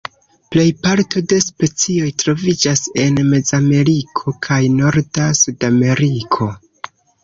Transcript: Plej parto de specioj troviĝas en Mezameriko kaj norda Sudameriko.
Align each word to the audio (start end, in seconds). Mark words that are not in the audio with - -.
Plej 0.53 0.63
parto 0.87 1.21
de 1.33 1.39
specioj 1.47 2.09
troviĝas 2.23 2.83
en 3.05 3.23
Mezameriko 3.29 4.37
kaj 4.49 4.61
norda 4.83 5.33
Sudameriko. 5.45 6.55